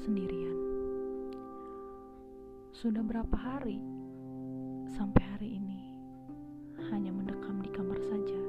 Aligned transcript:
sendirian. 0.00 0.58
Sudah 2.72 3.04
berapa 3.04 3.36
hari 3.36 3.76
sampai 4.96 5.22
hari 5.22 5.48
ini 5.60 5.92
hanya 6.88 7.12
mendekam 7.12 7.60
di 7.60 7.68
kamar 7.68 8.00
saja. 8.00 8.40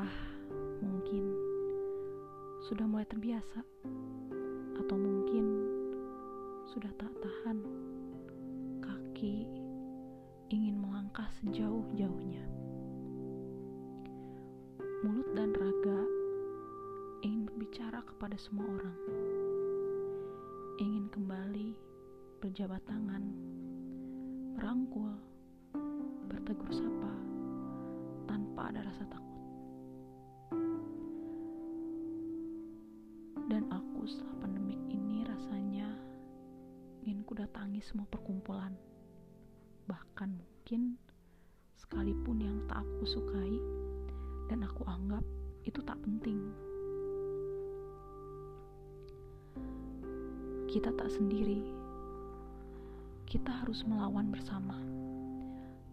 Ah, 0.00 0.18
mungkin 0.80 1.28
sudah 2.64 2.88
mulai 2.88 3.04
terbiasa 3.04 3.60
atau 4.80 4.96
mungkin 4.96 5.44
sudah 6.72 6.90
tak 6.96 7.12
tahan 7.20 7.60
kaki 8.80 9.44
ingin 10.48 10.80
melangkah 10.80 11.28
sejauh-jauhnya. 11.44 12.42
Mulut 15.04 15.28
dan 15.36 15.52
raga 15.52 15.73
kepada 18.34 18.50
semua 18.50 18.66
orang. 18.66 18.98
Ingin 20.82 21.06
kembali 21.06 21.70
berjabat 22.42 22.82
tangan, 22.82 23.22
merangkul, 24.58 25.14
bertegur 26.26 26.66
sapa 26.74 27.14
tanpa 28.26 28.74
ada 28.74 28.90
rasa 28.90 29.06
takut. 29.06 29.46
Dan 33.46 33.70
aku 33.70 34.02
setelah 34.02 34.34
pandemik 34.42 34.82
ini 34.90 35.22
rasanya 35.30 35.94
ingin 37.06 37.22
kudatangi 37.22 37.86
semua 37.86 38.10
perkumpulan. 38.10 38.74
Bahkan 39.86 40.34
mungkin 40.34 40.98
sekalipun 41.78 42.42
yang 42.42 42.58
tak 42.66 42.82
aku 42.82 43.06
sukai 43.06 43.54
dan 44.50 44.66
aku 44.66 44.82
anggap 44.90 45.22
itu 45.62 45.78
tak 45.86 46.02
penting. 46.02 46.73
Kita 50.74 50.90
tak 50.90 51.06
sendiri. 51.06 51.62
Kita 53.30 53.62
harus 53.62 53.86
melawan 53.86 54.34
bersama. 54.34 54.74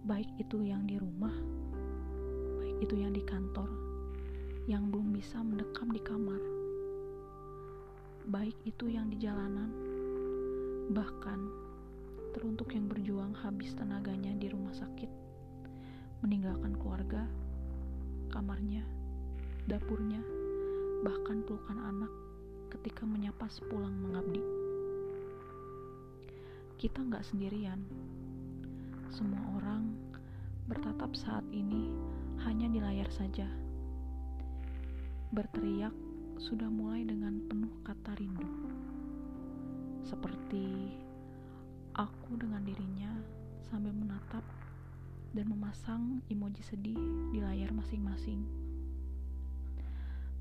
Baik 0.10 0.26
itu 0.42 0.58
yang 0.66 0.90
di 0.90 0.98
rumah, 0.98 1.38
baik 2.58 2.90
itu 2.90 2.98
yang 2.98 3.14
di 3.14 3.22
kantor, 3.22 3.70
yang 4.66 4.90
belum 4.90 5.14
bisa 5.14 5.38
mendekam 5.38 5.94
di 5.94 6.02
kamar. 6.02 6.42
Baik 8.26 8.58
itu 8.66 8.90
yang 8.90 9.06
di 9.14 9.22
jalanan, 9.22 9.70
bahkan 10.98 11.46
teruntuk 12.34 12.74
yang 12.74 12.90
berjuang 12.90 13.38
habis 13.38 13.78
tenaganya 13.78 14.34
di 14.34 14.50
rumah 14.50 14.74
sakit, 14.74 15.14
meninggalkan 16.26 16.74
keluarga, 16.82 17.30
kamarnya, 18.34 18.82
dapurnya, 19.70 20.26
bahkan 21.06 21.46
pelukan 21.46 21.78
anak 21.86 22.10
ketika 22.74 23.06
menyapa 23.06 23.46
sepulang 23.46 23.94
mengabdi. 23.94 24.61
Kita 26.82 26.98
nggak 26.98 27.22
sendirian. 27.22 27.78
Semua 29.14 29.62
orang 29.62 29.94
bertatap 30.66 31.14
saat 31.14 31.46
ini 31.54 31.94
hanya 32.42 32.66
di 32.74 32.82
layar 32.82 33.06
saja. 33.14 33.46
Berteriak 35.30 35.94
sudah 36.42 36.66
mulai 36.74 37.06
dengan 37.06 37.38
penuh 37.46 37.70
kata 37.86 38.18
rindu. 38.18 38.50
Seperti 40.02 40.98
aku 41.94 42.42
dengan 42.42 42.66
dirinya 42.66 43.14
sambil 43.70 43.94
menatap 43.94 44.42
dan 45.38 45.54
memasang 45.54 46.26
emoji 46.34 46.66
sedih 46.66 46.98
di 47.30 47.46
layar 47.46 47.70
masing-masing. 47.78 48.42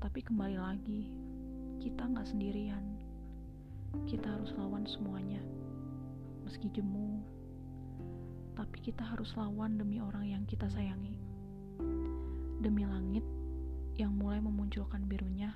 Tapi 0.01 0.25
kembali 0.25 0.57
lagi, 0.57 1.05
kita 1.85 2.01
nggak 2.01 2.25
sendirian. 2.25 2.81
Kita 4.09 4.25
harus 4.25 4.57
lawan 4.57 4.89
semuanya. 4.89 5.37
Meski 6.51 6.67
jemu, 6.67 7.23
tapi 8.59 8.83
kita 8.83 9.07
harus 9.07 9.31
lawan 9.39 9.79
demi 9.79 10.03
orang 10.03 10.27
yang 10.27 10.43
kita 10.43 10.67
sayangi. 10.67 11.15
Demi 12.59 12.83
langit 12.83 13.23
yang 13.95 14.11
mulai 14.19 14.43
memunculkan 14.43 15.07
birunya 15.07 15.55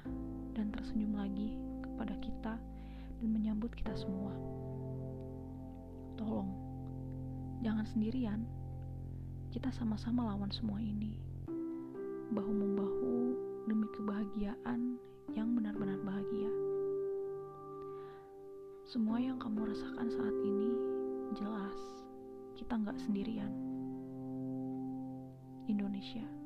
dan 0.56 0.72
tersenyum 0.72 1.20
lagi 1.20 1.60
kepada 1.84 2.16
kita 2.24 2.56
dan 3.20 3.28
menyambut 3.28 3.76
kita 3.76 3.92
semua. 3.92 4.32
Tolong, 6.16 6.56
jangan 7.60 7.84
sendirian. 7.92 8.48
Kita 9.52 9.76
sama-sama 9.76 10.32
lawan 10.32 10.48
semua 10.56 10.80
ini. 10.80 11.20
Bahu-membahu 12.32 13.04
demi 13.04 13.15
Semua 18.96 19.20
yang 19.20 19.36
kamu 19.36 19.76
rasakan 19.76 20.08
saat 20.08 20.32
ini 20.48 20.72
jelas 21.36 21.80
kita 22.56 22.80
nggak 22.80 22.96
sendirian. 22.96 23.52
Indonesia, 25.68 26.24
April 26.24 26.24
2020 26.24 26.45